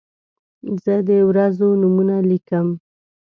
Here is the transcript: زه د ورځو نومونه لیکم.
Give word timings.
زه 0.83 0.95
د 1.07 1.09
ورځو 1.29 1.67
نومونه 1.81 2.15
لیکم. 2.29 2.67